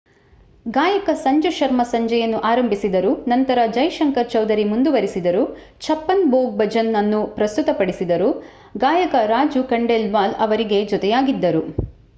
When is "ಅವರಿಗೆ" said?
10.47-10.79